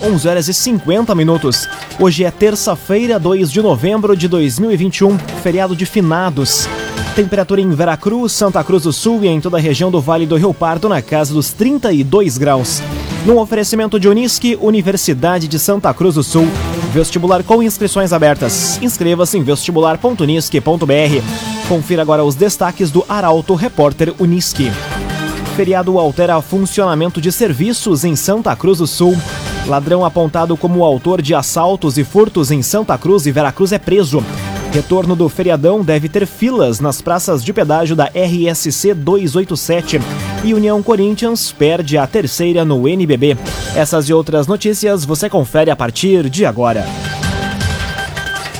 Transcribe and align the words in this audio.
11 0.00 0.28
horas 0.28 0.48
e 0.48 0.54
50 0.54 1.14
minutos. 1.14 1.68
Hoje 1.98 2.24
é 2.24 2.30
terça-feira, 2.30 3.18
2 3.18 3.50
de 3.50 3.60
novembro 3.60 4.16
de 4.16 4.28
2021, 4.28 5.18
feriado 5.42 5.76
de 5.76 5.84
finados. 5.84 6.66
Temperatura 7.14 7.60
em 7.60 7.70
Veracruz, 7.70 8.32
Santa 8.32 8.64
Cruz 8.64 8.84
do 8.84 8.92
Sul 8.92 9.22
e 9.22 9.28
em 9.28 9.40
toda 9.40 9.58
a 9.58 9.60
região 9.60 9.90
do 9.90 10.00
Vale 10.00 10.24
do 10.24 10.36
Rio 10.36 10.54
Pardo 10.54 10.88
na 10.88 11.02
casa 11.02 11.34
dos 11.34 11.52
32 11.52 12.38
graus. 12.38 12.82
No 13.26 13.38
oferecimento 13.38 14.00
de 14.00 14.08
Unisque, 14.08 14.58
Universidade 14.60 15.46
de 15.46 15.58
Santa 15.58 15.92
Cruz 15.92 16.14
do 16.14 16.22
Sul. 16.22 16.48
Vestibular 16.92 17.42
com 17.42 17.62
inscrições 17.62 18.12
abertas. 18.12 18.80
Inscreva-se 18.82 19.38
em 19.38 19.42
vestibular.unisque.br. 19.42 21.68
Confira 21.68 22.02
agora 22.02 22.24
os 22.24 22.34
destaques 22.34 22.90
do 22.90 23.04
Arauto 23.08 23.54
Repórter 23.54 24.14
Unisque. 24.18 24.72
Feriado 25.54 25.98
altera 25.98 26.40
funcionamento 26.40 27.20
de 27.20 27.30
serviços 27.30 28.04
em 28.04 28.16
Santa 28.16 28.56
Cruz 28.56 28.78
do 28.78 28.86
Sul. 28.86 29.16
Ladrão 29.66 30.04
apontado 30.04 30.56
como 30.56 30.84
autor 30.84 31.22
de 31.22 31.34
assaltos 31.34 31.96
e 31.96 32.04
furtos 32.04 32.50
em 32.50 32.62
Santa 32.62 32.98
Cruz 32.98 33.26
e 33.26 33.32
Veracruz 33.32 33.72
é 33.72 33.78
preso. 33.78 34.22
Retorno 34.72 35.14
do 35.14 35.28
feriadão 35.28 35.82
deve 35.82 36.08
ter 36.08 36.26
filas 36.26 36.80
nas 36.80 37.00
praças 37.02 37.44
de 37.44 37.52
pedágio 37.52 37.94
da 37.94 38.06
RSC 38.06 38.94
287. 38.94 40.00
E 40.42 40.54
União 40.54 40.82
Corinthians 40.82 41.52
perde 41.52 41.96
a 41.98 42.06
terceira 42.06 42.64
no 42.64 42.88
NBB. 42.88 43.36
Essas 43.76 44.08
e 44.08 44.14
outras 44.14 44.46
notícias 44.46 45.04
você 45.04 45.28
confere 45.28 45.70
a 45.70 45.76
partir 45.76 46.28
de 46.28 46.44
agora. 46.44 46.86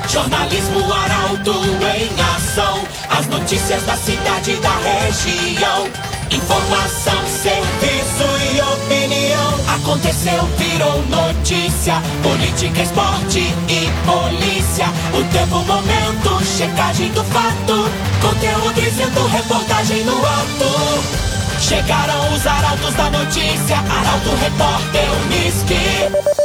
Jornalismo 0.08 0.92
Arauto 0.92 1.52
em 1.52 2.36
ação. 2.36 2.78
As 3.08 3.26
notícias 3.28 3.82
da 3.84 3.96
cidade 3.96 4.54
da 4.56 4.76
região. 4.76 5.88
Informação, 6.30 7.26
serviço 7.26 8.54
e 8.54 8.60
opinião. 8.60 9.51
Aconteceu, 9.74 10.44
virou 10.58 11.02
notícia. 11.06 11.94
Política, 12.22 12.82
esporte 12.82 13.40
e 13.40 13.88
polícia. 14.06 14.86
O 15.14 15.24
tempo, 15.32 15.58
momento, 15.64 16.44
checagem 16.44 17.10
do 17.12 17.24
fato. 17.24 17.90
Conteúdo 18.20 18.74
dizendo, 18.74 19.26
reportagem 19.28 20.04
no 20.04 20.18
ato. 20.18 21.22
Chegaram 21.58 22.34
os 22.34 22.46
arautos 22.46 22.94
da 22.94 23.10
notícia. 23.10 23.76
Arauto, 23.78 24.30
repórter, 24.40 25.06
Unisque. 25.24 26.42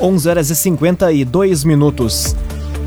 11 0.00 0.28
horas 0.28 0.50
e 0.50 0.56
52 0.56 1.62
minutos. 1.62 2.34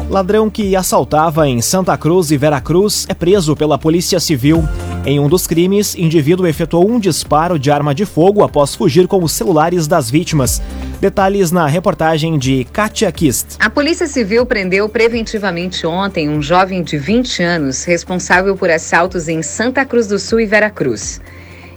Ladrão 0.09 0.49
que 0.49 0.75
assaltava 0.75 1.47
em 1.47 1.61
Santa 1.61 1.97
Cruz 1.97 2.29
e 2.31 2.37
Veracruz 2.37 3.05
é 3.07 3.13
preso 3.13 3.55
pela 3.55 3.77
Polícia 3.77 4.19
Civil. 4.19 4.67
Em 5.05 5.19
um 5.19 5.27
dos 5.27 5.45
crimes, 5.45 5.95
indivíduo 5.95 6.47
efetuou 6.47 6.89
um 6.89 6.97
disparo 6.97 7.59
de 7.59 7.69
arma 7.69 7.93
de 7.93 8.05
fogo 8.05 8.41
após 8.41 8.73
fugir 8.73 9.05
com 9.05 9.21
os 9.21 9.33
celulares 9.33 9.85
das 9.85 10.09
vítimas. 10.09 10.61
Detalhes 11.01 11.51
na 11.51 11.67
reportagem 11.67 12.39
de 12.39 12.65
Katia 12.71 13.11
Kist. 13.11 13.57
A 13.59 13.69
Polícia 13.69 14.07
Civil 14.07 14.45
prendeu 14.45 14.87
preventivamente 14.87 15.85
ontem 15.85 16.29
um 16.29 16.41
jovem 16.41 16.81
de 16.81 16.97
20 16.97 17.43
anos 17.43 17.83
responsável 17.83 18.55
por 18.55 18.69
assaltos 18.69 19.27
em 19.27 19.43
Santa 19.43 19.83
Cruz 19.83 20.07
do 20.07 20.17
Sul 20.17 20.39
e 20.39 20.45
Veracruz. 20.45 21.19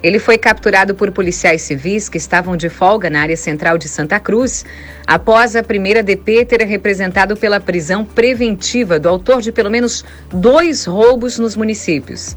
Ele 0.04 0.20
foi 0.20 0.38
capturado 0.38 0.94
por 0.94 1.10
policiais 1.10 1.62
civis 1.62 2.08
que 2.08 2.18
estavam 2.18 2.56
de 2.56 2.68
folga 2.68 3.10
na 3.10 3.22
área 3.22 3.36
central 3.36 3.76
de 3.76 3.88
Santa 3.88 4.20
Cruz, 4.20 4.64
após 5.04 5.56
a 5.56 5.64
primeira 5.64 6.00
DP 6.00 6.44
ter 6.44 6.60
representado 6.60 7.36
pela 7.36 7.58
prisão 7.58 8.04
preventiva 8.04 9.00
do 9.00 9.08
autor 9.08 9.42
de 9.42 9.50
pelo 9.50 9.68
menos 9.70 10.04
dois 10.30 10.84
roubos 10.84 11.40
nos 11.40 11.56
municípios. 11.56 12.36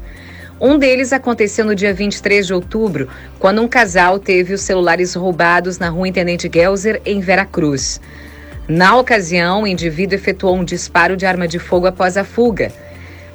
Um 0.60 0.76
deles 0.76 1.10
aconteceu 1.10 1.64
no 1.64 1.74
dia 1.74 1.94
23 1.94 2.46
de 2.46 2.52
outubro, 2.52 3.08
quando 3.38 3.62
um 3.62 3.68
casal 3.68 4.18
teve 4.18 4.52
os 4.52 4.60
celulares 4.60 5.14
roubados 5.14 5.78
na 5.78 5.88
rua 5.88 6.06
Intendente 6.06 6.50
Gelser, 6.52 7.00
em 7.06 7.18
Veracruz. 7.18 7.98
Na 8.68 8.94
ocasião, 8.94 9.62
o 9.62 9.66
indivíduo 9.66 10.16
efetuou 10.16 10.54
um 10.54 10.62
disparo 10.62 11.16
de 11.16 11.24
arma 11.24 11.48
de 11.48 11.58
fogo 11.58 11.86
após 11.86 12.18
a 12.18 12.24
fuga. 12.24 12.70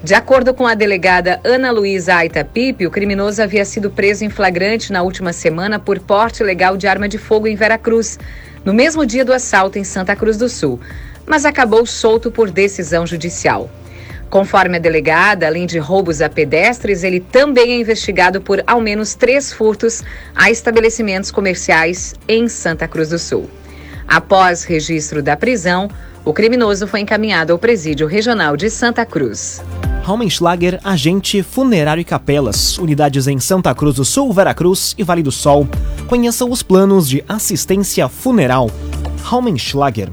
De 0.04 0.14
acordo 0.14 0.54
com 0.54 0.68
a 0.68 0.76
delegada 0.76 1.42
Ana 1.44 1.72
Luísa 1.72 2.14
Aita 2.14 2.46
Pipe, 2.46 2.86
o 2.86 2.92
criminoso 2.92 3.42
havia 3.42 3.66
sido 3.66 3.90
preso 3.90 4.24
em 4.24 4.30
flagrante 4.30 4.94
na 4.94 5.02
última 5.02 5.34
semana 5.34 5.80
por 5.80 5.98
porte 6.00 6.44
ilegal 6.44 6.78
de 6.78 6.86
arma 6.86 7.10
de 7.10 7.18
fogo 7.18 7.48
em 7.48 7.56
Veracruz, 7.56 8.20
no 8.64 8.72
mesmo 8.72 9.04
dia 9.04 9.26
do 9.26 9.34
assalto 9.34 9.80
em 9.80 9.84
Santa 9.84 10.16
Cruz 10.16 10.38
do 10.38 10.48
Sul, 10.48 10.80
mas 11.26 11.44
acabou 11.44 11.88
solto 11.88 12.30
por 12.30 12.52
decisão 12.52 13.08
judicial. 13.08 13.68
Conforme 14.30 14.78
a 14.78 14.80
delegada, 14.80 15.48
além 15.48 15.66
de 15.66 15.78
roubos 15.78 16.22
a 16.22 16.30
pedestres, 16.30 17.04
ele 17.04 17.20
também 17.20 17.72
é 17.72 17.80
investigado 17.80 18.42
por 18.42 18.64
ao 18.68 18.82
menos 18.82 19.16
três 19.16 19.54
furtos 19.54 20.04
a 20.36 20.52
estabelecimentos 20.52 21.32
comerciais 21.32 22.16
em 22.28 22.48
Santa 22.48 22.88
Cruz 22.88 23.10
do 23.10 23.20
Sul. 23.20 23.50
Após 24.08 24.64
registro 24.64 25.24
da 25.24 25.36
prisão, 25.36 25.90
o 26.24 26.34
criminoso 26.34 26.88
foi 26.88 27.02
encaminhado 27.02 27.54
ao 27.54 27.60
Presídio 27.60 28.08
Regional 28.08 28.58
de 28.58 28.70
Santa 28.70 29.06
Cruz. 29.06 29.64
Raumenschlager, 30.04 30.80
agente 30.84 31.42
funerário 31.42 32.02
e 32.02 32.04
capelas, 32.04 32.78
unidades 32.78 33.28
em 33.28 33.40
Santa 33.40 33.74
Cruz 33.74 33.96
do 33.96 34.06
Sul, 34.06 34.32
Veracruz 34.32 34.94
e 34.98 35.04
Vale 35.04 35.24
do 35.24 35.32
Sol. 35.32 35.68
Conheça 36.08 36.46
os 36.46 36.62
planos 36.62 37.10
de 37.10 37.24
assistência 37.28 38.08
funeral. 38.08 38.70
Raumenschlager. 39.24 40.10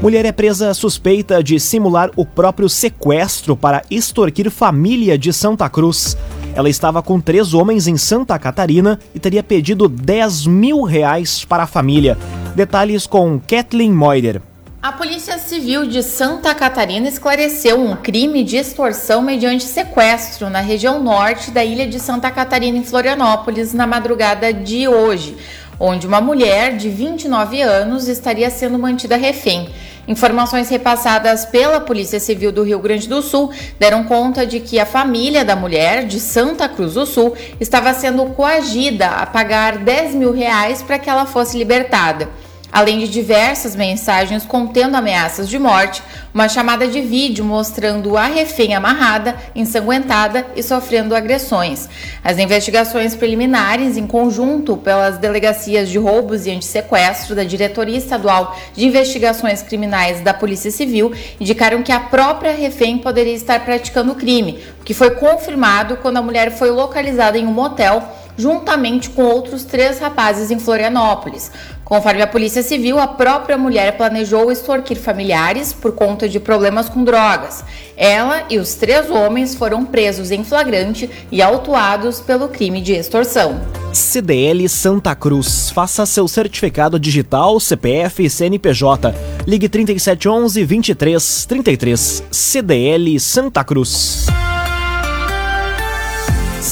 Mulher 0.00 0.24
é 0.24 0.30
presa 0.30 0.72
suspeita 0.74 1.42
de 1.42 1.58
simular 1.58 2.08
o 2.14 2.24
próprio 2.24 2.68
sequestro 2.68 3.56
para 3.56 3.82
extorquir 3.90 4.48
família 4.48 5.18
de 5.18 5.32
Santa 5.32 5.68
Cruz. 5.68 6.16
Ela 6.54 6.70
estava 6.70 7.02
com 7.02 7.20
três 7.20 7.52
homens 7.52 7.88
em 7.88 7.96
Santa 7.96 8.38
Catarina 8.38 9.00
e 9.12 9.18
teria 9.18 9.42
pedido 9.42 9.88
10 9.88 10.46
mil 10.46 10.82
reais 10.82 11.44
para 11.44 11.64
a 11.64 11.66
família. 11.66 12.16
Detalhes 12.54 13.08
com 13.08 13.40
Kathleen 13.40 13.92
Moider. 13.92 14.40
A 14.80 14.92
Polícia 14.92 15.36
Civil 15.38 15.88
de 15.88 16.04
Santa 16.04 16.54
Catarina 16.54 17.08
esclareceu 17.08 17.80
um 17.80 17.96
crime 17.96 18.44
de 18.44 18.56
extorsão 18.56 19.20
mediante 19.20 19.64
sequestro 19.64 20.48
na 20.48 20.60
região 20.60 21.02
norte 21.02 21.50
da 21.50 21.64
ilha 21.64 21.88
de 21.88 21.98
Santa 21.98 22.30
Catarina, 22.30 22.78
em 22.78 22.84
Florianópolis, 22.84 23.74
na 23.74 23.88
madrugada 23.88 24.52
de 24.52 24.86
hoje, 24.86 25.36
onde 25.80 26.06
uma 26.06 26.20
mulher 26.20 26.76
de 26.76 26.88
29 26.88 27.62
anos 27.62 28.08
estaria 28.08 28.50
sendo 28.50 28.78
mantida 28.78 29.16
refém. 29.16 29.68
Informações 30.06 30.68
repassadas 30.70 31.44
pela 31.44 31.80
Polícia 31.80 32.18
Civil 32.18 32.50
do 32.50 32.62
Rio 32.62 32.78
Grande 32.78 33.08
do 33.08 33.20
Sul 33.20 33.52
deram 33.78 34.04
conta 34.04 34.46
de 34.46 34.58
que 34.58 34.80
a 34.80 34.86
família 34.86 35.44
da 35.44 35.54
mulher 35.54 36.06
de 36.06 36.18
Santa 36.18 36.68
Cruz 36.68 36.94
do 36.94 37.04
Sul 37.04 37.36
estava 37.60 37.92
sendo 37.92 38.24
coagida 38.26 39.08
a 39.08 39.26
pagar 39.26 39.78
10 39.78 40.14
mil 40.14 40.32
reais 40.32 40.82
para 40.82 40.98
que 40.98 41.10
ela 41.10 41.26
fosse 41.26 41.58
libertada 41.58 42.28
além 42.70 42.98
de 42.98 43.08
diversas 43.08 43.74
mensagens 43.74 44.44
contendo 44.44 44.96
ameaças 44.96 45.48
de 45.48 45.58
morte, 45.58 46.02
uma 46.32 46.48
chamada 46.48 46.86
de 46.86 47.00
vídeo 47.00 47.44
mostrando 47.44 48.16
a 48.16 48.26
refém 48.26 48.74
amarrada, 48.74 49.34
ensanguentada 49.54 50.46
e 50.54 50.62
sofrendo 50.62 51.14
agressões. 51.14 51.88
As 52.22 52.38
investigações 52.38 53.14
preliminares, 53.14 53.96
em 53.96 54.06
conjunto 54.06 54.76
pelas 54.76 55.18
delegacias 55.18 55.88
de 55.88 55.98
roubos 55.98 56.46
e 56.46 56.50
antissequestro 56.50 57.34
da 57.34 57.44
Diretoria 57.44 57.96
Estadual 57.96 58.56
de 58.74 58.86
Investigações 58.86 59.62
Criminais 59.62 60.20
da 60.20 60.34
Polícia 60.34 60.70
Civil, 60.70 61.12
indicaram 61.40 61.82
que 61.82 61.92
a 61.92 62.00
própria 62.00 62.52
refém 62.52 62.98
poderia 62.98 63.34
estar 63.34 63.64
praticando 63.64 64.12
o 64.12 64.16
crime, 64.16 64.62
o 64.80 64.84
que 64.84 64.94
foi 64.94 65.10
confirmado 65.12 65.96
quando 65.96 66.18
a 66.18 66.22
mulher 66.22 66.50
foi 66.52 66.70
localizada 66.70 67.38
em 67.38 67.46
um 67.46 67.52
motel 67.52 68.16
juntamente 68.38 69.10
com 69.10 69.24
outros 69.24 69.64
três 69.64 69.98
rapazes 69.98 70.52
em 70.52 70.60
Florianópolis. 70.60 71.50
Conforme 71.88 72.20
a 72.20 72.26
Polícia 72.26 72.62
Civil, 72.62 72.98
a 72.98 73.06
própria 73.06 73.56
mulher 73.56 73.96
planejou 73.96 74.52
extorquir 74.52 74.98
familiares 74.98 75.72
por 75.72 75.92
conta 75.92 76.28
de 76.28 76.38
problemas 76.38 76.86
com 76.86 77.02
drogas. 77.02 77.64
Ela 77.96 78.44
e 78.50 78.58
os 78.58 78.74
três 78.74 79.10
homens 79.10 79.54
foram 79.54 79.86
presos 79.86 80.30
em 80.30 80.44
flagrante 80.44 81.08
e 81.32 81.40
autuados 81.40 82.20
pelo 82.20 82.48
crime 82.48 82.82
de 82.82 82.92
extorsão. 82.92 83.58
CDL 83.94 84.68
Santa 84.68 85.14
Cruz. 85.14 85.70
Faça 85.70 86.04
seu 86.04 86.28
certificado 86.28 87.00
digital, 87.00 87.58
CPF 87.58 88.22
e 88.22 88.28
CNPJ. 88.28 89.14
Ligue 89.46 89.66
3711 89.66 90.66
2333. 90.66 92.24
CDL 92.30 93.18
Santa 93.18 93.64
Cruz. 93.64 94.26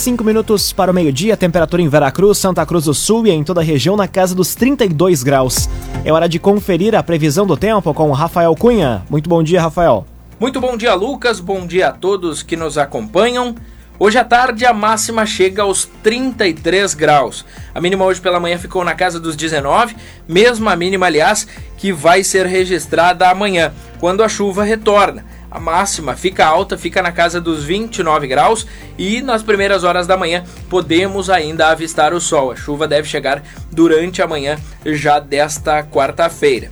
Cinco 0.07 0.23
minutos 0.23 0.73
para 0.73 0.93
o 0.93 0.95
meio-dia, 0.95 1.37
temperatura 1.37 1.83
em 1.83 1.89
Veracruz, 1.89 2.39
Santa 2.39 2.65
Cruz 2.65 2.85
do 2.85 2.95
Sul 2.95 3.27
e 3.27 3.31
em 3.33 3.43
toda 3.43 3.61
a 3.61 3.65
região 3.65 3.97
na 3.97 4.07
casa 4.07 4.37
dos 4.37 4.55
32 4.55 5.25
graus. 5.25 5.69
É 6.05 6.13
hora 6.13 6.29
de 6.29 6.39
conferir 6.39 6.95
a 6.95 7.03
previsão 7.03 7.45
do 7.45 7.57
tempo 7.57 7.93
com 7.93 8.13
Rafael 8.13 8.55
Cunha. 8.55 9.05
Muito 9.11 9.29
bom 9.29 9.43
dia, 9.43 9.61
Rafael. 9.61 10.07
Muito 10.39 10.61
bom 10.61 10.77
dia, 10.77 10.95
Lucas. 10.95 11.41
Bom 11.41 11.67
dia 11.67 11.89
a 11.89 11.93
todos 11.93 12.45
que 12.45 12.55
nos 12.55 12.79
acompanham. 12.79 13.57
Hoje 13.99 14.17
à 14.17 14.23
tarde 14.23 14.65
a 14.65 14.73
máxima 14.73 15.27
chega 15.27 15.63
aos 15.63 15.91
33 16.05 16.95
graus. 16.95 17.45
A 17.75 17.81
mínima 17.81 18.05
hoje 18.05 18.21
pela 18.21 18.39
manhã 18.39 18.59
ficou 18.59 18.85
na 18.85 18.95
casa 18.95 19.19
dos 19.19 19.35
19, 19.35 19.97
mesma 20.29 20.77
mínima, 20.77 21.07
aliás, 21.07 21.49
que 21.77 21.93
vai 21.93 22.23
ser 22.23 22.47
registrada 22.47 23.29
amanhã, 23.29 23.73
quando 23.99 24.23
a 24.23 24.29
chuva 24.29 24.63
retorna. 24.63 25.25
A 25.57 25.59
máxima 25.59 26.15
fica 26.15 26.45
alta, 26.45 26.77
fica 26.77 27.01
na 27.01 27.11
casa 27.11 27.41
dos 27.41 27.65
29 27.65 28.27
graus 28.27 28.67
e 28.99 29.23
nas 29.23 29.43
primeiras 29.43 29.85
horas 29.85 30.07
da 30.07 30.15
manhã 30.15 30.45
podemos 30.69 31.31
ainda 31.31 31.69
avistar 31.71 32.13
o 32.13 32.21
sol. 32.21 32.51
A 32.51 32.57
chuva 32.57 32.87
deve 32.87 33.09
chegar 33.09 33.43
durante 33.73 34.21
a 34.21 34.27
manhã 34.27 34.59
já 34.85 35.19
desta 35.19 35.83
quarta-feira. 35.83 36.71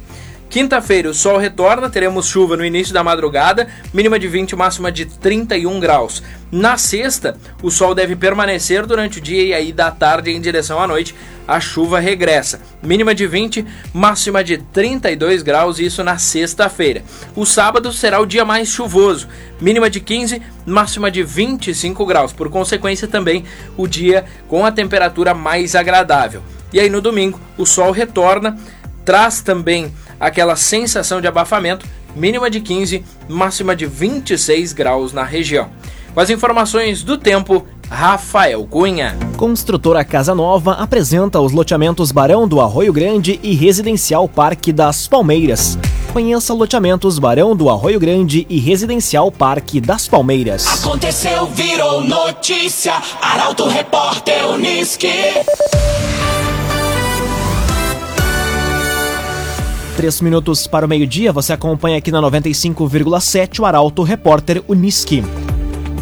Quinta-feira 0.51 1.11
o 1.11 1.15
sol 1.15 1.37
retorna, 1.37 1.91
teremos 1.91 2.27
chuva 2.27 2.57
no 2.57 2.65
início 2.65 2.95
da 2.95 3.03
madrugada, 3.03 3.69
mínima 3.93 4.19
de 4.19 4.29
20, 4.29 4.55
máxima 4.55 4.93
de 4.93 5.05
31 5.05 5.81
graus. 5.81 6.23
Na 6.53 6.79
sexta, 6.79 7.37
o 7.61 7.71
sol 7.71 7.95
deve 7.95 8.15
permanecer 8.15 8.87
durante 8.87 9.19
o 9.19 9.21
dia 9.21 9.43
e 9.43 9.53
aí 9.53 9.73
da 9.73 9.91
tarde 9.91 10.31
em 10.31 10.41
direção 10.41 10.81
à 10.81 10.87
noite, 10.87 11.15
a 11.47 11.59
chuva 11.61 11.99
regressa. 11.99 12.61
Mínima 12.83 13.15
de 13.15 13.27
20, 13.27 13.67
máxima 13.93 14.45
de 14.45 14.59
32 14.59 15.43
graus, 15.43 15.79
isso 15.79 16.05
na 16.05 16.19
sexta-feira. 16.19 17.03
O 17.35 17.45
sábado 17.45 17.93
será 17.93 18.21
o 18.21 18.27
dia 18.27 18.45
mais 18.45 18.69
chuvoso, 18.69 19.29
mínima 19.61 19.91
de 19.91 20.01
15, 20.01 20.41
máxima 20.65 21.11
de 21.11 21.23
25 21.23 22.07
graus. 22.07 22.33
Por 22.33 22.49
consequência, 22.49 23.09
também 23.09 23.45
o 23.77 23.87
dia 23.87 24.25
com 24.49 24.65
a 24.65 24.73
temperatura 24.73 25.35
mais 25.35 25.75
agradável. 25.75 26.43
E 26.73 26.81
aí 26.81 26.89
no 26.89 27.01
domingo, 27.01 27.41
o 27.59 27.67
sol 27.67 27.91
retorna, 27.91 28.57
traz 29.05 29.41
também 29.41 29.93
aquela 30.19 30.57
sensação 30.57 31.21
de 31.21 31.27
abafamento, 31.27 31.87
mínima 32.15 32.51
de 32.51 32.61
15, 32.61 33.05
máxima 33.29 33.75
de 33.75 33.87
26 33.87 34.73
graus 34.73 35.13
na 35.13 35.25
região. 35.25 35.71
Com 36.15 36.21
as 36.21 36.31
informações 36.31 37.03
do 37.03 37.19
tempo, 37.19 37.67
Rafael 37.91 38.65
Cunha. 38.67 39.17
Construtora 39.37 40.05
Casa 40.05 40.35
Nova 40.35 40.73
apresenta 40.73 41.41
os 41.41 41.53
loteamentos 41.53 42.13
Barão 42.13 42.47
do 42.47 42.61
Arroio 42.61 42.93
Grande 42.93 43.39
e 43.43 43.55
Residencial 43.55 44.29
Parque 44.29 44.73
das 44.73 45.09
Palmeiras. 45.09 45.79
Conheça 46.13 46.55
loteamentos 46.55 47.19
Barão 47.19 47.57
do 47.57 47.69
Arroio 47.69 47.99
Grande 47.99 48.47
e 48.49 48.61
Residencial 48.61 49.33
Parque 49.33 49.81
das 49.81 50.07
Palmeiras. 50.07 50.67
Aconteceu, 50.81 51.47
virou 51.47 52.01
notícia. 52.03 52.95
Arauto 53.21 53.67
Repórter 53.67 54.47
Uniski. 54.49 55.09
Três 60.05 60.21
minutos 60.21 60.67
para 60.67 60.85
o 60.85 60.89
meio-dia, 60.89 61.33
você 61.33 61.55
acompanha 61.55 61.97
aqui 61.97 62.13
na 62.13 62.21
95,7 62.21 63.61
o 63.61 63.65
Arauto 63.65 64.03
Repórter 64.03 64.63
Uniski. 64.69 65.25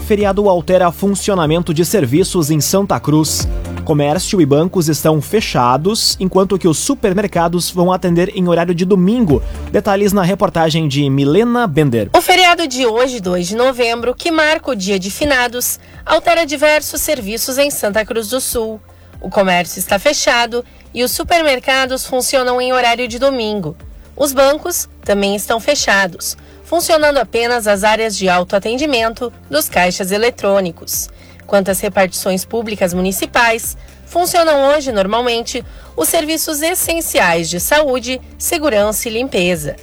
Feriado 0.09 0.49
altera 0.49 0.91
funcionamento 0.91 1.73
de 1.73 1.85
serviços 1.85 2.51
em 2.51 2.61
Santa 2.61 2.99
Cruz. 2.99 3.47
Comércio 3.85 4.41
e 4.41 4.45
bancos 4.45 4.89
estão 4.89 5.23
fechados, 5.23 6.17
enquanto 6.19 6.59
que 6.59 6.67
os 6.67 6.79
supermercados 6.79 7.71
vão 7.71 7.93
atender 7.93 8.33
em 8.35 8.49
horário 8.49 8.75
de 8.75 8.85
domingo. 8.85 9.41
Detalhes 9.71 10.13
na 10.13 10.25
reportagem 10.25 10.89
de 10.89 11.09
Milena 11.09 11.69
Bender. 11.69 12.11
O 12.13 12.21
feriado 12.21 12.67
de 12.67 12.85
hoje, 12.85 13.21
2 13.21 13.47
de 13.47 13.55
novembro, 13.55 14.17
que 14.17 14.33
marca 14.33 14.73
o 14.73 14.75
dia 14.75 14.99
de 14.99 15.13
finados, 15.13 15.79
altera 16.05 16.45
diversos 16.45 17.01
serviços 17.01 17.57
em 17.57 17.71
Santa 17.71 18.05
Cruz 18.05 18.27
do 18.29 18.41
Sul. 18.41 18.81
O 19.21 19.31
comércio 19.31 19.79
está 19.79 19.97
fechado 19.97 20.65
e 20.93 21.05
os 21.05 21.13
supermercados 21.13 22.05
funcionam 22.05 22.61
em 22.61 22.73
horário 22.73 23.07
de 23.07 23.21
domingo. 23.21 23.77
Os 24.17 24.33
bancos 24.33 24.89
também 25.05 25.35
estão 25.35 25.59
fechados, 25.59 26.37
funcionando 26.65 27.19
apenas 27.19 27.67
as 27.67 27.85
áreas 27.85 28.17
de 28.17 28.29
autoatendimento 28.29 29.33
dos 29.51 29.69
caixas 29.69 30.13
eletrônicos. 30.13 31.09
Quanto 31.47 31.71
às 31.71 31.81
repartições 31.81 32.45
públicas 32.45 32.95
municipais, 32.95 33.77
funcionam 34.07 34.69
hoje 34.71 34.93
normalmente 34.93 35.65
os 35.97 36.09
serviços 36.09 36.63
essenciais 36.63 37.49
de 37.49 37.59
saúde, 37.59 38.21
segurança 38.39 39.09
e 39.09 39.13
limpeza. 39.13 39.77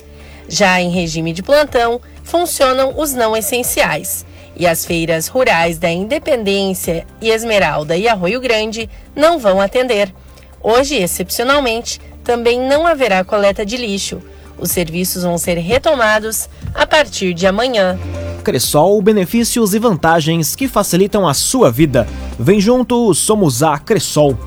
Já 0.47 0.81
em 0.81 0.89
regime 0.89 1.33
de 1.33 1.43
plantão, 1.43 2.01
funcionam 2.23 2.93
os 2.97 3.13
não 3.13 3.35
essenciais. 3.35 4.25
E 4.55 4.67
as 4.67 4.85
feiras 4.85 5.27
rurais 5.27 5.77
da 5.77 5.89
Independência 5.89 7.05
e 7.21 7.29
Esmeralda 7.29 7.95
e 7.95 8.07
Arroio 8.07 8.41
Grande 8.41 8.89
não 9.15 9.39
vão 9.39 9.61
atender. 9.61 10.13
Hoje, 10.61 10.95
excepcionalmente, 10.95 12.01
também 12.23 12.59
não 12.59 12.85
haverá 12.85 13.23
coleta 13.23 13.65
de 13.65 13.77
lixo. 13.77 14.21
Os 14.59 14.71
serviços 14.71 15.23
vão 15.23 15.37
ser 15.37 15.57
retomados 15.57 16.49
a 16.73 16.85
partir 16.85 17.33
de 17.33 17.47
amanhã. 17.47 17.97
Cressol, 18.43 19.01
benefícios 19.01 19.73
e 19.73 19.79
vantagens 19.79 20.55
que 20.55 20.67
facilitam 20.67 21.27
a 21.27 21.33
sua 21.33 21.71
vida. 21.71 22.07
Vem 22.37 22.59
junto, 22.59 23.13
somos 23.13 23.63
a 23.63 23.77
Cressol. 23.77 24.37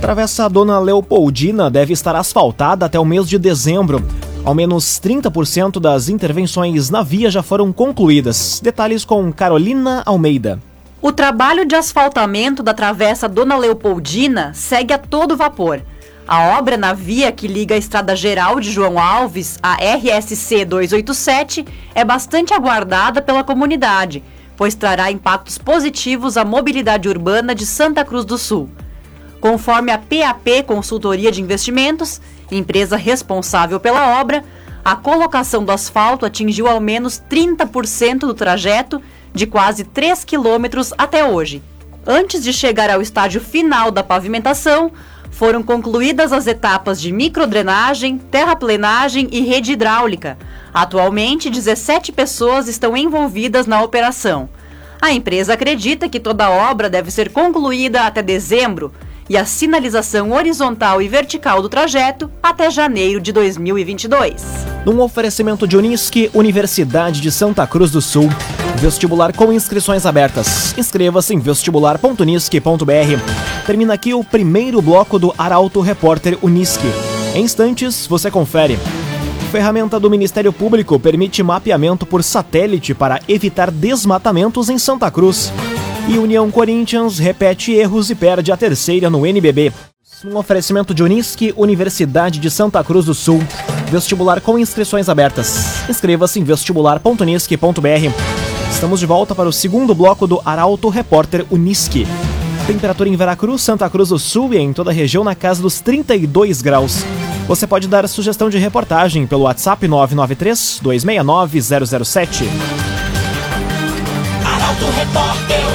Travessa 0.00 0.48
Dona 0.48 0.78
Leopoldina 0.78 1.70
deve 1.70 1.92
estar 1.92 2.14
asfaltada 2.14 2.86
até 2.86 2.98
o 2.98 3.04
mês 3.04 3.28
de 3.28 3.38
dezembro. 3.38 4.04
Ao 4.44 4.54
menos 4.54 5.00
30% 5.00 5.80
das 5.80 6.08
intervenções 6.08 6.88
na 6.88 7.02
via 7.02 7.30
já 7.30 7.42
foram 7.42 7.72
concluídas. 7.72 8.60
Detalhes 8.62 9.04
com 9.04 9.32
Carolina 9.32 10.02
Almeida. 10.06 10.60
O 11.02 11.10
trabalho 11.10 11.66
de 11.66 11.74
asfaltamento 11.74 12.62
da 12.62 12.72
Travessa 12.72 13.28
Dona 13.28 13.56
Leopoldina 13.56 14.52
segue 14.54 14.92
a 14.92 14.98
todo 14.98 15.36
vapor. 15.36 15.80
A 16.28 16.58
obra 16.58 16.76
na 16.76 16.92
via 16.92 17.30
que 17.30 17.46
liga 17.46 17.76
a 17.76 17.78
Estrada 17.78 18.16
Geral 18.16 18.58
de 18.58 18.68
João 18.68 18.98
Alves 18.98 19.58
à 19.62 19.74
RSC 19.74 20.64
287 20.64 21.64
é 21.94 22.04
bastante 22.04 22.52
aguardada 22.52 23.22
pela 23.22 23.44
comunidade, 23.44 24.24
pois 24.56 24.74
trará 24.74 25.08
impactos 25.08 25.56
positivos 25.56 26.36
à 26.36 26.44
mobilidade 26.44 27.08
urbana 27.08 27.54
de 27.54 27.64
Santa 27.64 28.04
Cruz 28.04 28.24
do 28.24 28.36
Sul. 28.36 28.68
Conforme 29.40 29.92
a 29.92 29.98
PAP 29.98 30.64
Consultoria 30.66 31.30
de 31.30 31.40
Investimentos, 31.40 32.20
empresa 32.50 32.96
responsável 32.96 33.78
pela 33.78 34.20
obra, 34.20 34.44
a 34.84 34.96
colocação 34.96 35.64
do 35.64 35.70
asfalto 35.70 36.26
atingiu 36.26 36.66
ao 36.66 36.80
menos 36.80 37.22
30% 37.30 38.20
do 38.20 38.34
trajeto 38.34 39.00
de 39.32 39.46
quase 39.46 39.84
3 39.84 40.24
quilômetros 40.24 40.92
até 40.98 41.24
hoje. 41.24 41.62
Antes 42.04 42.42
de 42.42 42.52
chegar 42.52 42.90
ao 42.90 43.02
estágio 43.02 43.40
final 43.40 43.90
da 43.90 44.02
pavimentação, 44.02 44.92
foram 45.36 45.62
concluídas 45.62 46.32
as 46.32 46.46
etapas 46.46 46.98
de 46.98 47.12
microdrenagem, 47.12 48.16
terraplenagem 48.16 49.28
e 49.30 49.42
rede 49.42 49.72
hidráulica. 49.72 50.38
Atualmente, 50.72 51.50
17 51.50 52.10
pessoas 52.10 52.68
estão 52.68 52.96
envolvidas 52.96 53.66
na 53.66 53.82
operação. 53.82 54.48
A 55.00 55.12
empresa 55.12 55.52
acredita 55.52 56.08
que 56.08 56.18
toda 56.18 56.46
a 56.46 56.70
obra 56.70 56.88
deve 56.88 57.10
ser 57.10 57.30
concluída 57.30 58.06
até 58.06 58.22
dezembro, 58.22 58.90
e 59.28 59.36
a 59.36 59.44
sinalização 59.44 60.32
horizontal 60.32 61.02
e 61.02 61.08
vertical 61.08 61.60
do 61.60 61.68
trajeto 61.68 62.30
até 62.42 62.70
janeiro 62.70 63.20
de 63.20 63.30
2022. 63.30 64.42
Num 64.86 65.02
oferecimento 65.02 65.68
de 65.68 65.76
Unisque, 65.76 66.30
Universidade 66.32 67.20
de 67.20 67.30
Santa 67.30 67.66
Cruz 67.66 67.90
do 67.90 68.00
Sul. 68.00 68.30
Vestibular 68.76 69.34
com 69.34 69.52
inscrições 69.52 70.06
abertas. 70.06 70.74
Inscreva-se 70.78 71.34
em 71.34 71.40
vestibular.unisque.br. 71.40 73.55
Termina 73.66 73.94
aqui 73.94 74.14
o 74.14 74.22
primeiro 74.22 74.80
bloco 74.80 75.18
do 75.18 75.34
Arauto 75.36 75.80
Repórter 75.80 76.38
Unisque. 76.40 76.86
Em 77.34 77.42
instantes, 77.42 78.06
você 78.06 78.30
confere. 78.30 78.78
Ferramenta 79.50 79.98
do 79.98 80.08
Ministério 80.08 80.52
Público 80.52 81.00
permite 81.00 81.42
mapeamento 81.42 82.06
por 82.06 82.22
satélite 82.22 82.94
para 82.94 83.20
evitar 83.26 83.72
desmatamentos 83.72 84.68
em 84.68 84.78
Santa 84.78 85.10
Cruz. 85.10 85.52
E 86.08 86.16
União 86.16 86.48
Corinthians 86.48 87.18
repete 87.18 87.72
erros 87.72 88.08
e 88.08 88.14
perde 88.14 88.52
a 88.52 88.56
terceira 88.56 89.10
no 89.10 89.26
NBB. 89.26 89.72
Um 90.24 90.36
oferecimento 90.36 90.94
de 90.94 91.02
Unisque, 91.02 91.52
Universidade 91.56 92.38
de 92.38 92.50
Santa 92.50 92.82
Cruz 92.84 93.06
do 93.06 93.14
Sul. 93.14 93.42
Vestibular 93.90 94.40
com 94.40 94.56
inscrições 94.56 95.08
abertas. 95.08 95.88
Inscreva-se 95.88 96.38
em 96.38 96.44
vestibular.unisque.br. 96.44 98.12
Estamos 98.70 99.00
de 99.00 99.06
volta 99.06 99.34
para 99.34 99.48
o 99.48 99.52
segundo 99.52 99.92
bloco 99.92 100.26
do 100.26 100.40
Arauto 100.44 100.88
Repórter 100.88 101.44
Unisque. 101.50 102.06
Temperatura 102.66 103.08
em 103.08 103.14
Veracruz, 103.14 103.62
Santa 103.62 103.88
Cruz 103.88 104.08
do 104.08 104.18
Sul 104.18 104.52
e 104.52 104.58
em 104.58 104.72
toda 104.72 104.90
a 104.90 104.92
região 104.92 105.22
na 105.22 105.36
casa 105.36 105.62
dos 105.62 105.80
32 105.80 106.60
graus. 106.62 107.04
Você 107.46 107.64
pode 107.64 107.86
dar 107.86 108.08
sugestão 108.08 108.50
de 108.50 108.58
reportagem 108.58 109.24
pelo 109.24 109.42
WhatsApp 109.42 109.86
993 109.86 110.80
269 110.82 111.62
007. 111.62 112.44
Arauto 114.44 114.84
Repórter. 114.96 115.66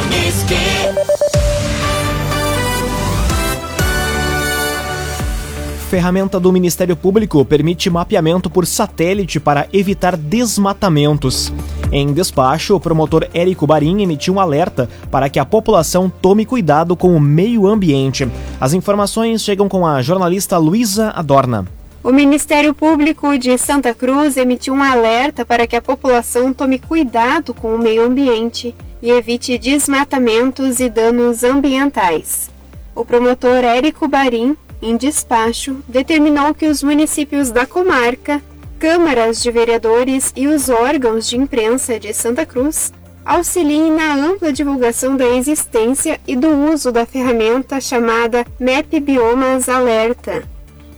Ferramenta 5.92 6.40
do 6.40 6.54
Ministério 6.54 6.96
Público 6.96 7.44
permite 7.44 7.90
mapeamento 7.90 8.50
por 8.50 8.66
satélite 8.66 9.42
para 9.42 9.68
evitar 9.74 10.16
desmatamentos. 10.16 11.52
Em 11.92 12.14
despacho, 12.14 12.78
o 12.78 12.80
promotor 12.80 13.28
Érico 13.34 13.68
Barim 13.68 14.02
emitiu 14.02 14.36
um 14.36 14.40
alerta 14.40 14.88
para 15.12 15.30
que 15.30 15.38
a 15.38 15.44
população 15.44 16.10
tome 16.10 16.46
cuidado 16.46 16.96
com 16.96 17.14
o 17.14 17.20
meio 17.20 17.68
ambiente. 17.68 18.26
As 18.58 18.72
informações 18.72 19.44
chegam 19.44 19.68
com 19.68 19.86
a 19.86 20.02
jornalista 20.02 20.58
Luísa 20.58 21.10
Adorna. 21.10 21.68
O 22.02 22.14
Ministério 22.14 22.74
Público 22.74 23.38
de 23.38 23.58
Santa 23.58 23.94
Cruz 23.94 24.38
emitiu 24.38 24.74
um 24.74 24.82
alerta 24.82 25.46
para 25.46 25.68
que 25.68 25.76
a 25.76 25.82
população 25.82 26.54
tome 26.54 26.80
cuidado 26.80 27.54
com 27.54 27.76
o 27.76 27.78
meio 27.78 28.06
ambiente 28.06 28.74
e 29.02 29.12
evite 29.12 29.58
desmatamentos 29.58 30.80
e 30.80 30.90
danos 30.90 31.44
ambientais. 31.44 32.50
O 32.96 33.04
promotor 33.04 33.66
Érico 33.66 34.08
Barim, 34.08 34.56
em 34.82 34.98
despacho, 34.98 35.78
determinou 35.88 36.54
que 36.54 36.68
os 36.68 36.82
municípios 36.82 37.52
da 37.52 37.66
comarca 37.66 38.42
câmaras 38.82 39.44
de 39.44 39.52
vereadores 39.52 40.34
e 40.36 40.48
os 40.48 40.68
órgãos 40.68 41.30
de 41.30 41.38
imprensa 41.38 42.00
de 42.00 42.12
Santa 42.16 42.48
Cruz 42.48 42.92
auxiliem 43.24 43.92
na 43.92 44.16
ampla 44.16 44.52
divulgação 44.52 45.16
da 45.16 45.28
existência 45.28 46.20
e 46.28 46.36
do 46.36 46.50
uso 46.50 46.92
da 46.92 47.06
ferramenta 47.06 47.80
chamada 47.80 48.44
Map 48.60 48.92
Biomas 49.00 49.70
Alerta. 49.70 50.44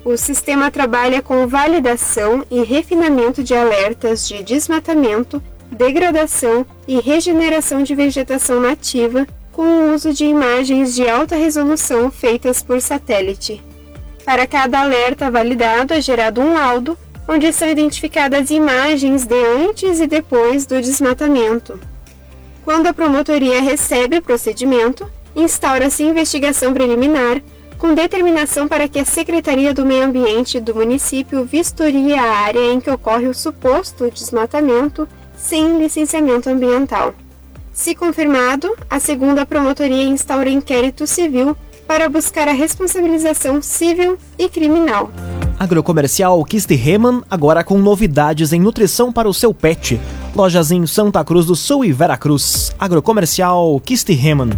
O 0.06 0.16
sistema 0.16 0.72
trabalha 0.72 1.22
com 1.22 1.46
validação 1.46 2.46
e 2.50 2.64
refinamento 2.64 3.44
de 3.44 3.54
alertas 3.54 4.26
de 4.26 4.42
desmatamento, 4.44 5.44
degradação 5.70 6.66
e 6.88 7.02
regeneração 7.02 7.84
de 7.84 7.94
vegetação 7.94 8.62
nativa 8.62 9.28
com 9.52 9.64
o 9.64 9.94
uso 9.94 10.14
de 10.14 10.24
imagens 10.24 10.96
de 10.96 11.08
alta 11.08 11.36
resolução 11.36 12.10
feitas 12.10 12.64
por 12.64 12.80
satélite. 12.80 13.62
Para 14.26 14.48
cada 14.48 14.82
alerta 14.82 15.30
validado 15.30 15.94
é 15.94 16.02
gerado 16.02 16.40
um 16.40 16.54
laudo, 16.54 16.98
onde 17.28 17.52
são 17.52 17.70
identificadas 17.70 18.50
imagens 18.50 19.26
de 19.26 19.36
antes 19.36 20.00
e 20.00 20.08
depois 20.08 20.66
do 20.66 20.82
desmatamento. 20.82 21.80
Quando 22.64 22.88
a 22.88 22.94
promotoria 22.94 23.62
recebe 23.62 24.18
o 24.18 24.22
procedimento, 24.22 25.10
instaura-se 25.36 26.04
investigação 26.04 26.74
preliminar, 26.74 27.42
com 27.78 27.94
determinação 27.94 28.66
para 28.66 28.88
que 28.88 29.00
a 29.00 29.06
Secretaria 29.06 29.74
do 29.74 29.86
Meio 29.86 30.06
Ambiente 30.06 30.58
do 30.58 30.74
município 30.74 31.44
vistorie 31.44 32.14
a 32.14 32.24
área 32.24 32.72
em 32.72 32.80
que 32.80 32.90
ocorre 32.90 33.28
o 33.28 33.34
suposto 33.34 34.10
desmatamento 34.10 35.06
sem 35.36 35.78
licenciamento 35.78 36.50
ambiental. 36.50 37.14
Se 37.74 37.94
confirmado, 37.94 38.74
a 38.90 39.00
segunda 39.00 39.46
promotoria 39.46 40.04
instaura 40.04 40.50
inquérito 40.50 41.06
civil 41.06 41.58
para 41.88 42.10
buscar 42.10 42.48
a 42.48 42.54
responsabilização 42.54 43.62
civil 43.62 44.18
e 44.38 44.50
criminal. 44.50 45.12
Agrocomercial 45.60 46.44
Kistihemann, 46.44 47.22
agora 47.30 47.64
com 47.64 47.78
novidades 47.78 48.52
em 48.52 48.60
nutrição 48.60 49.14
para 49.14 49.30
o 49.30 49.34
seu 49.34 49.54
pet. 49.54 50.00
Lojas 50.36 50.72
em 50.72 50.86
Santa 50.86 51.24
Cruz 51.24 51.46
do 51.46 51.56
Sul 51.56 51.86
e 51.86 51.92
Veracruz. 51.92 52.76
Agrocomercial 52.80 53.80
Kistihemann. 53.80 54.52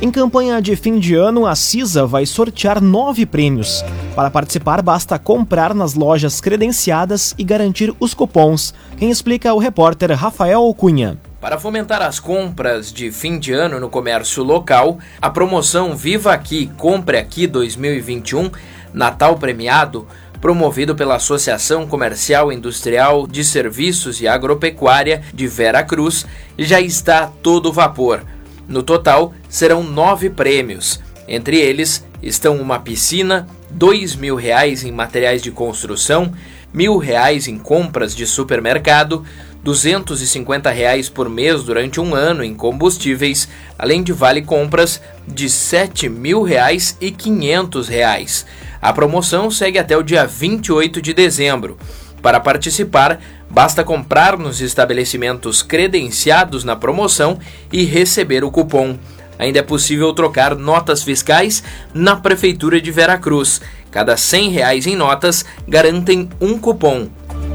Em 0.00 0.10
campanha 0.10 0.60
de 0.60 0.74
fim 0.74 0.98
de 0.98 1.14
ano, 1.14 1.46
a 1.46 1.54
CISA 1.54 2.04
vai 2.04 2.26
sortear 2.26 2.80
nove 2.80 3.24
prêmios. 3.24 3.84
Para 4.16 4.30
participar, 4.30 4.82
basta 4.82 5.16
comprar 5.16 5.74
nas 5.74 5.94
lojas 5.94 6.40
credenciadas 6.40 7.34
e 7.38 7.44
garantir 7.44 7.94
os 8.00 8.12
cupons. 8.12 8.74
Quem 8.96 9.10
explica 9.10 9.48
é 9.48 9.52
o 9.52 9.58
repórter 9.58 10.10
Rafael 10.12 10.74
Cunha. 10.74 11.18
Para 11.42 11.58
fomentar 11.58 12.00
as 12.00 12.20
compras 12.20 12.92
de 12.92 13.10
fim 13.10 13.36
de 13.36 13.52
ano 13.52 13.80
no 13.80 13.90
comércio 13.90 14.44
local, 14.44 15.00
a 15.20 15.28
promoção 15.28 15.96
Viva 15.96 16.32
Aqui, 16.32 16.70
Compre 16.76 17.18
Aqui 17.18 17.48
2021 17.48 18.48
Natal 18.94 19.36
Premiado, 19.36 20.06
promovido 20.40 20.94
pela 20.94 21.16
Associação 21.16 21.84
Comercial 21.84 22.52
Industrial 22.52 23.26
de 23.26 23.42
Serviços 23.42 24.20
e 24.20 24.28
Agropecuária 24.28 25.24
de 25.34 25.48
Vera 25.48 25.82
Cruz, 25.82 26.24
já 26.56 26.80
está 26.80 27.26
todo 27.26 27.72
vapor. 27.72 28.22
No 28.68 28.84
total, 28.84 29.34
serão 29.48 29.82
nove 29.82 30.30
prêmios. 30.30 31.00
Entre 31.26 31.58
eles 31.58 32.06
estão 32.22 32.56
uma 32.58 32.78
piscina, 32.78 33.48
dois 33.68 34.14
mil 34.14 34.36
reais 34.36 34.84
em 34.84 34.92
materiais 34.92 35.42
de 35.42 35.50
construção, 35.50 36.32
mil 36.72 36.98
reais 36.98 37.48
em 37.48 37.58
compras 37.58 38.14
de 38.14 38.26
supermercado, 38.26 39.24
250 39.62 40.70
reais 40.70 41.08
por 41.08 41.28
mês 41.28 41.62
durante 41.62 42.00
um 42.00 42.14
ano 42.14 42.42
em 42.42 42.54
combustíveis, 42.54 43.48
além 43.78 44.02
de 44.02 44.12
vale 44.12 44.42
compras 44.42 45.00
de 45.26 45.48
7 45.48 46.08
mil 46.08 46.42
reais 46.42 46.96
e 47.00 47.10
500 47.10 47.88
reais. 47.88 48.46
A 48.80 48.92
promoção 48.92 49.50
segue 49.50 49.78
até 49.78 49.96
o 49.96 50.02
dia 50.02 50.26
28 50.26 51.00
de 51.00 51.14
dezembro. 51.14 51.76
Para 52.20 52.40
participar, 52.40 53.20
basta 53.50 53.82
comprar 53.82 54.38
nos 54.38 54.60
estabelecimentos 54.60 55.62
credenciados 55.62 56.64
na 56.64 56.76
promoção 56.76 57.38
e 57.72 57.84
receber 57.84 58.44
o 58.44 58.50
cupom. 58.50 58.96
Ainda 59.38 59.58
é 59.58 59.62
possível 59.62 60.12
trocar 60.12 60.54
notas 60.54 61.02
fiscais 61.02 61.64
na 61.92 62.14
Prefeitura 62.14 62.80
de 62.80 62.92
Veracruz. 62.92 63.60
Cada 63.90 64.16
100 64.16 64.50
reais 64.50 64.86
em 64.86 64.94
notas 64.94 65.44
garantem 65.66 66.28
um 66.40 66.58
cupom. 66.58 67.08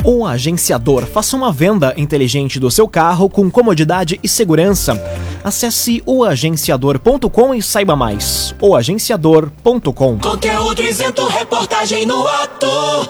Um 0.06 0.26
agenciador. 0.26 1.06
Faça 1.06 1.36
uma 1.36 1.52
venda 1.52 1.94
inteligente 1.98 2.60
do 2.60 2.72
seu 2.72 2.88
carro 2.88 3.30
com 3.30 3.50
comodidade 3.50 4.20
e 4.24 4.28
segurança. 4.28 5.02
Acesse 5.44 6.02
oagenciador.com 6.06 7.54
e 7.54 7.62
saiba 7.62 7.96
mais. 7.96 8.56
oagenciador.com. 8.62 10.20
Conteúdo 10.20 10.82
isento, 10.82 11.26
reportagem 11.28 12.06
no 12.06 12.28
ato. 12.28 12.68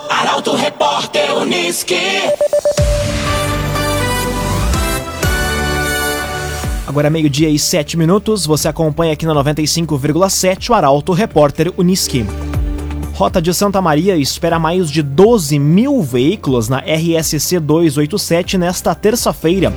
Arauto 0.09 0.55
Repórter 0.55 1.35
Uniski. 1.37 1.95
Agora 6.87 7.07
é 7.07 7.09
meio-dia 7.09 7.49
e 7.49 7.59
sete 7.59 7.97
minutos. 7.97 8.45
Você 8.45 8.67
acompanha 8.67 9.13
aqui 9.13 9.25
na 9.25 9.33
95,7 9.35 10.69
o 10.69 10.73
Arauto 10.73 11.13
Repórter 11.13 11.71
Uniski. 11.77 12.25
Rota 13.17 13.41
de 13.41 13.51
Santa 13.51 13.81
Maria 13.81 14.15
espera 14.15 14.59
mais 14.59 14.91
de 14.91 15.01
12 15.01 15.57
mil 15.57 16.03
veículos 16.03 16.69
na 16.69 16.77
RSC 16.77 17.59
287 17.59 18.59
nesta 18.59 18.93
terça-feira. 18.93 19.73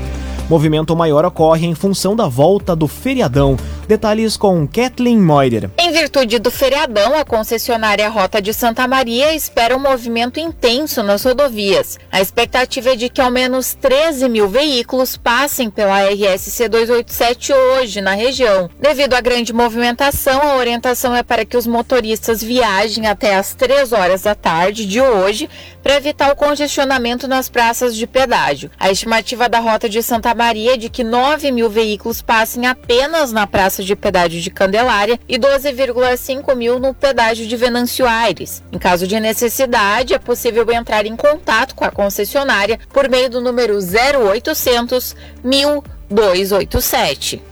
Movimento 0.47 0.95
maior 0.95 1.25
ocorre 1.25 1.67
em 1.67 1.75
função 1.75 2.15
da 2.15 2.29
volta 2.29 2.77
do 2.77 2.87
feriadão. 2.87 3.57
Detalhes 3.91 4.37
com 4.37 4.69
Kathleen 4.69 5.19
Moider. 5.19 5.69
Em 5.77 5.91
virtude 5.91 6.39
do 6.39 6.49
feriadão, 6.49 7.19
a 7.19 7.25
concessionária 7.25 8.09
Rota 8.09 8.41
de 8.41 8.55
Santa 8.55 8.87
Maria 8.87 9.35
espera 9.35 9.77
um 9.77 9.81
movimento 9.81 10.39
intenso 10.39 11.03
nas 11.03 11.25
rodovias. 11.25 11.99
A 12.09 12.21
expectativa 12.21 12.91
é 12.91 12.95
de 12.95 13.09
que 13.09 13.21
ao 13.21 13.33
menos 13.33 13.75
13 13.75 14.29
mil 14.29 14.49
veículos 14.49 15.17
passem 15.17 15.69
pela 15.69 16.09
RSC 16.09 16.69
287 16.69 17.53
hoje 17.53 18.01
na 18.01 18.15
região. 18.15 18.71
Devido 18.79 19.15
à 19.15 19.21
grande 19.21 19.53
movimentação, 19.53 20.41
a 20.41 20.55
orientação 20.55 21.13
é 21.17 21.25
para 21.25 21.45
que 21.45 21.57
os 21.57 21.67
motoristas 21.67 22.41
viajem 22.41 23.09
até 23.09 23.35
às 23.35 23.55
3 23.55 23.93
horas 23.93 24.23
da 24.23 24.37
tarde 24.37 24.87
de 24.87 25.01
hoje 25.01 25.51
para 25.83 25.97
evitar 25.97 26.31
o 26.31 26.37
congestionamento 26.37 27.27
nas 27.27 27.49
praças 27.49 27.97
de 27.97 28.07
pedágio. 28.07 28.71
A 28.79 28.89
estimativa 28.89 29.49
da 29.49 29.59
Rota 29.59 29.89
de 29.89 30.01
Santa 30.01 30.33
Maria 30.33 30.75
é 30.75 30.77
de 30.77 30.89
que 30.89 31.03
9 31.03 31.51
mil 31.51 31.69
veículos 31.69 32.23
passem 32.23 32.67
apenas 32.69 33.33
na 33.33 33.49
praça 33.49 33.80
de 33.85 33.97
pedágio 33.97 34.41
de 34.41 34.51
Candelária 34.51 35.19
e 35.29 35.39
12,5 35.39 36.55
mil 36.55 36.79
no 36.79 36.95
pedágio 36.95 37.47
de 37.47 37.57
Venâncio 37.57 38.07
Aires. 38.07 38.63
Em 38.73 38.79
caso 38.79 39.07
de 39.07 39.21
necessidade, 39.21 40.15
é 40.15 40.19
possível 40.19 40.67
entrar 40.71 41.05
em 41.07 41.17
contato 41.17 41.75
com 41.75 41.85
a 41.85 41.91
concessionária 41.91 42.79
por 42.93 43.09
meio 43.09 43.31
do 43.31 43.41
número 43.41 43.79
0800 43.79 45.17
1287. 45.43 47.43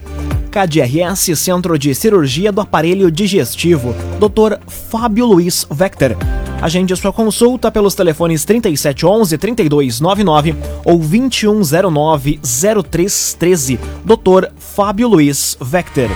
KDRS 0.49 1.37
Centro 1.37 1.77
de 1.77 1.93
Cirurgia 1.93 2.51
do 2.51 2.59
Aparelho 2.59 3.11
Digestivo, 3.11 3.93
Dr. 4.19 4.57
Fábio 4.67 5.27
Luiz 5.27 5.65
Vector. 5.69 6.17
Agende 6.61 6.93
sua 6.97 7.13
consulta 7.13 7.71
pelos 7.71 7.95
telefones 7.95 8.43
3711 8.43 9.37
3299 9.37 10.55
ou 10.83 10.97
2109 10.97 12.39
0313. 12.43 13.79
Dr. 14.03 14.51
Fábio 14.79 15.09
Luiz 15.09 15.57
Vector. 15.59 16.07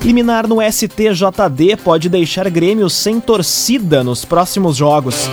Liminar 0.02 0.48
no 0.48 0.62
STJD 0.62 1.76
pode 1.84 2.08
deixar 2.08 2.50
Grêmio 2.50 2.90
sem 2.90 3.20
torcida 3.20 4.06
nos 4.06 4.24
próximos 4.24 4.78
jogos. 4.78 5.30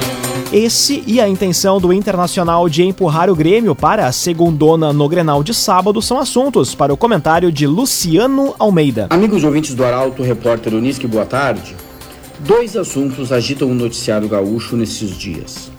Esse 0.53 1.05
e 1.07 1.21
a 1.21 1.29
intenção 1.29 1.81
do 1.81 1.93
Internacional 1.93 2.69
de 2.69 2.83
empurrar 2.83 3.31
o 3.31 3.37
Grêmio 3.37 3.77
para 3.77 4.07
a 4.07 4.12
segundona 4.12 4.93
no 4.93 5.09
Grenal 5.09 5.45
de 5.45 5.55
sábado 5.55 6.03
são 6.03 6.19
assuntos 6.19 6.75
para 6.75 6.93
o 6.93 6.97
comentário 6.97 7.53
de 7.53 7.69
Luciano 7.69 8.53
Almeida. 8.59 9.07
Amigos 9.11 9.45
ouvintes 9.45 9.77
do 9.77 9.85
Arauto, 9.85 10.25
repórter 10.25 10.75
Unisque, 10.75 11.07
boa 11.07 11.25
tarde. 11.25 11.77
Dois 12.47 12.75
assuntos 12.75 13.32
agitam 13.32 13.70
o 13.70 13.75
noticiário 13.75 14.26
gaúcho 14.26 14.75
nesses 14.75 15.11
dias. 15.11 15.70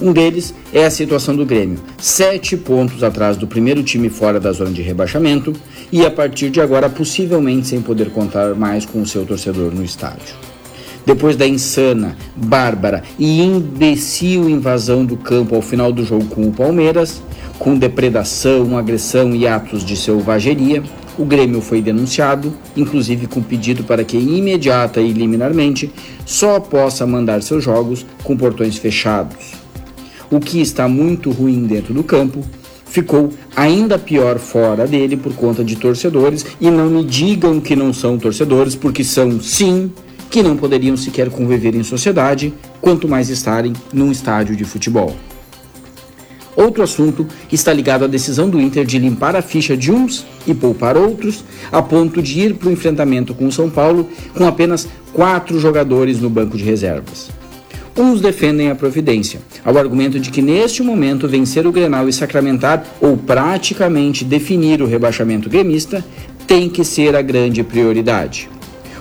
Um 0.00 0.12
deles 0.12 0.54
é 0.72 0.86
a 0.86 0.90
situação 0.90 1.36
do 1.36 1.44
Grêmio, 1.44 1.78
sete 1.98 2.56
pontos 2.56 3.02
atrás 3.02 3.36
do 3.36 3.46
primeiro 3.46 3.82
time 3.82 4.08
fora 4.08 4.40
da 4.40 4.50
zona 4.50 4.70
de 4.70 4.80
rebaixamento 4.80 5.52
e 5.92 6.06
a 6.06 6.10
partir 6.10 6.48
de 6.48 6.60
agora 6.60 6.88
possivelmente 6.88 7.66
sem 7.66 7.82
poder 7.82 8.10
contar 8.10 8.54
mais 8.54 8.86
com 8.86 9.02
o 9.02 9.06
seu 9.06 9.26
torcedor 9.26 9.74
no 9.74 9.84
estádio. 9.84 10.34
Depois 11.04 11.36
da 11.36 11.46
insana, 11.46 12.16
bárbara 12.34 13.02
e 13.18 13.42
imbecil 13.42 14.48
invasão 14.48 15.04
do 15.04 15.18
campo 15.18 15.54
ao 15.54 15.62
final 15.62 15.92
do 15.92 16.02
jogo 16.02 16.24
com 16.26 16.48
o 16.48 16.52
Palmeiras, 16.52 17.22
com 17.58 17.76
depredação, 17.76 18.76
agressão 18.76 19.34
e 19.34 19.46
atos 19.46 19.84
de 19.84 19.96
selvageria, 19.96 20.82
o 21.18 21.24
Grêmio 21.24 21.60
foi 21.60 21.80
denunciado, 21.80 22.52
inclusive 22.76 23.26
com 23.26 23.42
pedido 23.42 23.84
para 23.84 24.04
que 24.04 24.16
imediata 24.16 25.00
e 25.00 25.12
liminarmente 25.12 25.90
só 26.24 26.60
possa 26.60 27.06
mandar 27.06 27.42
seus 27.42 27.64
jogos 27.64 28.04
com 28.22 28.36
portões 28.36 28.76
fechados. 28.76 29.54
O 30.30 30.40
que 30.40 30.60
está 30.60 30.88
muito 30.88 31.30
ruim 31.30 31.66
dentro 31.66 31.94
do 31.94 32.02
campo 32.02 32.44
ficou 32.84 33.30
ainda 33.54 33.98
pior 33.98 34.38
fora 34.38 34.86
dele 34.86 35.16
por 35.16 35.34
conta 35.34 35.64
de 35.64 35.76
torcedores 35.76 36.44
e 36.60 36.70
não 36.70 36.88
me 36.88 37.04
digam 37.04 37.60
que 37.60 37.76
não 37.76 37.92
são 37.92 38.18
torcedores, 38.18 38.74
porque 38.74 39.04
são 39.04 39.40
sim 39.40 39.92
que 40.30 40.42
não 40.42 40.56
poderiam 40.56 40.96
sequer 40.96 41.30
conviver 41.30 41.74
em 41.74 41.82
sociedade, 41.82 42.52
quanto 42.80 43.08
mais 43.08 43.28
estarem 43.28 43.72
num 43.92 44.10
estádio 44.10 44.56
de 44.56 44.64
futebol. 44.64 45.14
Outro 46.56 46.82
assunto 46.82 47.26
está 47.52 47.70
ligado 47.70 48.06
à 48.06 48.08
decisão 48.08 48.48
do 48.48 48.58
Inter 48.58 48.86
de 48.86 48.98
limpar 48.98 49.36
a 49.36 49.42
ficha 49.42 49.76
de 49.76 49.92
uns 49.92 50.24
e 50.46 50.54
poupar 50.54 50.96
outros, 50.96 51.44
a 51.70 51.82
ponto 51.82 52.22
de 52.22 52.40
ir 52.40 52.54
para 52.54 52.70
o 52.70 52.72
enfrentamento 52.72 53.34
com 53.34 53.46
o 53.46 53.52
São 53.52 53.68
Paulo 53.68 54.08
com 54.34 54.46
apenas 54.46 54.88
quatro 55.12 55.60
jogadores 55.60 56.18
no 56.18 56.30
banco 56.30 56.56
de 56.56 56.64
reservas. 56.64 57.28
Uns 57.98 58.20
defendem 58.20 58.70
a 58.70 58.74
providência, 58.74 59.40
ao 59.64 59.76
argumento 59.78 60.18
de 60.20 60.30
que 60.30 60.42
neste 60.42 60.82
momento 60.82 61.28
vencer 61.28 61.66
o 61.66 61.72
Grenal 61.72 62.08
e 62.08 62.12
sacramentar 62.12 62.84
ou 63.00 63.16
praticamente 63.16 64.24
definir 64.24 64.82
o 64.82 64.86
rebaixamento 64.86 65.48
gremista 65.48 66.04
tem 66.46 66.68
que 66.68 66.84
ser 66.84 67.16
a 67.16 67.22
grande 67.22 67.62
prioridade. 67.62 68.48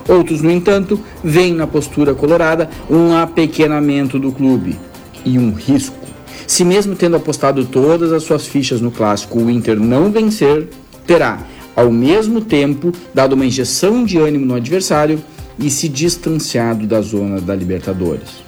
Outros, 0.07 0.41
no 0.41 0.51
entanto, 0.51 1.00
veem 1.24 1.53
na 1.53 1.67
postura 1.67 2.13
colorada 2.13 2.69
um 2.89 3.15
apequenamento 3.15 4.19
do 4.19 4.31
clube 4.31 4.77
e 5.25 5.38
um 5.38 5.51
risco. 5.51 6.04
Se 6.48 6.64
mesmo 6.64 6.96
tendo 6.96 7.16
apostado 7.16 7.66
todas 7.66 8.12
as 8.12 8.24
suas 8.24 8.46
fichas 8.46 8.80
no 8.80 8.92
clássico, 8.92 9.40
o 9.40 9.50
Inter 9.50 9.80
não 9.80 10.12
vencer, 10.12 10.68
terá, 11.06 11.44
ao 11.75 11.92
mesmo 11.92 12.40
tempo, 12.42 12.92
dado 13.14 13.34
uma 13.34 13.46
injeção 13.46 14.06
de 14.06 14.18
ânimo 14.18 14.46
no 14.46 14.56
adversário 14.56 15.22
e 15.58 15.70
se 15.70 15.90
distanciado 15.90 16.86
da 16.86 17.02
zona 17.02 17.42
da 17.42 17.56
Libertadores. 17.56 18.44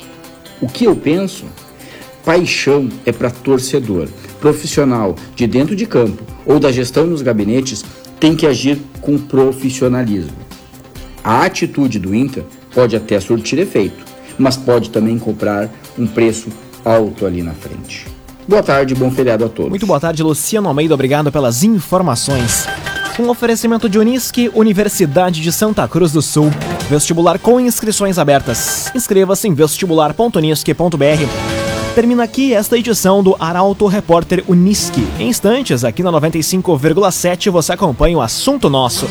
O 0.61 0.67
que 0.67 0.85
eu 0.85 0.95
penso? 0.95 1.45
Paixão 2.23 2.89
é 3.05 3.11
para 3.11 3.31
torcedor. 3.31 4.07
Profissional 4.39 5.15
de 5.35 5.47
dentro 5.47 5.75
de 5.75 5.85
campo 5.85 6.23
ou 6.45 6.59
da 6.59 6.71
gestão 6.71 7.07
nos 7.07 7.21
gabinetes 7.21 7.83
tem 8.19 8.35
que 8.35 8.45
agir 8.45 8.79
com 9.01 9.17
profissionalismo. 9.17 10.35
A 11.23 11.43
atitude 11.43 11.99
do 11.99 12.13
Inter 12.13 12.43
pode 12.73 12.95
até 12.95 13.19
surtir 13.19 13.59
efeito, 13.59 14.05
mas 14.37 14.55
pode 14.55 14.89
também 14.89 15.17
comprar 15.17 15.69
um 15.97 16.05
preço 16.05 16.49
alto 16.87 17.25
ali 17.25 17.43
na 17.43 17.53
frente. 17.53 18.07
Boa 18.47 18.63
tarde, 18.63 18.95
bom 18.95 19.11
feriado 19.11 19.43
a 19.43 19.49
todos. 19.49 19.69
Muito 19.69 19.85
boa 19.85 19.99
tarde, 19.99 20.23
Luciano 20.23 20.69
Almeida. 20.69 20.93
Obrigado 20.93 21.31
pelas 21.31 21.63
informações. 21.63 22.65
Um 23.19 23.29
oferecimento 23.29 23.89
de 23.89 23.99
Unisque, 23.99 24.49
Universidade 24.53 25.41
de 25.41 25.51
Santa 25.51 25.85
Cruz 25.87 26.11
do 26.11 26.21
Sul. 26.21 26.49
Vestibular 26.89 27.39
com 27.39 27.59
inscrições 27.59 28.17
abertas. 28.17 28.91
Inscreva-se 28.95 29.47
em 29.47 29.53
vestibular.unisque.br. 29.53 31.93
Termina 31.95 32.23
aqui 32.23 32.53
esta 32.53 32.77
edição 32.77 33.23
do 33.23 33.35
Arauto 33.39 33.87
Repórter 33.87 34.43
Unisque. 34.47 35.05
Em 35.19 35.29
instantes, 35.29 35.83
aqui 35.83 36.03
na 36.03 36.11
95,7 36.11 37.49
você 37.49 37.73
acompanha 37.73 38.19
o 38.19 38.21
assunto 38.21 38.69
nosso. 38.69 39.07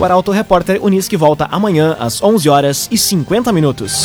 O 0.00 0.04
Arauto 0.04 0.32
Repórter 0.32 0.84
Unisque 0.84 1.16
volta 1.16 1.48
amanhã 1.50 1.96
às 1.98 2.20
11 2.20 2.48
horas 2.48 2.88
e 2.90 2.98
50 2.98 3.52
minutos. 3.52 4.04